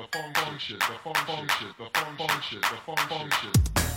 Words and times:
the 0.00 0.18
funk 0.18 0.36
funk 0.36 0.60
shit, 0.60 0.78
the 0.78 0.84
funk 1.04 1.16
funk 1.18 1.50
shit, 1.50 1.76
the 1.76 1.84
funk 1.92 2.18
funk 2.18 2.42
shit, 2.42 2.62
the 2.62 2.76
funk 2.86 3.00
funk 3.00 3.34
shit. 3.34 3.89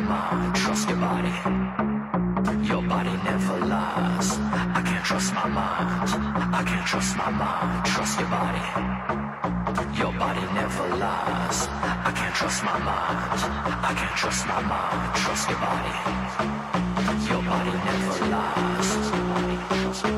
mama, 0.00 0.52
trust 0.54 0.88
your 0.88 0.98
body. 0.98 1.32
Your 2.66 2.82
body 2.82 3.14
never 3.24 3.58
lies. 3.66 4.38
I 4.78 4.82
can't 4.84 5.04
trust 5.04 5.34
my 5.34 5.48
mind. 5.48 6.10
I 6.54 6.62
can't 6.64 6.86
trust 6.86 7.16
my 7.16 7.30
mind. 7.30 7.84
Trust 7.86 8.20
your 8.20 8.28
body. 8.28 8.64
Your 9.98 10.12
body 10.12 10.44
never 10.54 10.88
lies. 10.96 11.68
I 12.08 12.12
can't 12.14 12.34
trust 12.34 12.64
my 12.64 12.78
mind. 12.78 13.40
I 13.88 13.92
can't 13.98 14.16
trust 14.16 14.46
my 14.46 14.60
mind. 14.72 15.14
Trust 15.22 15.48
your 15.50 15.58
body. 15.66 15.94
Your 17.28 17.42
body 17.42 17.72
never 17.88 18.26
lies. 18.34 20.17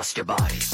trust 0.00 0.16
your 0.16 0.24
body. 0.24 0.69